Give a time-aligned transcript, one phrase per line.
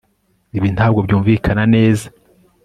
[0.57, 2.07] ibi ntabwo byumvikana neza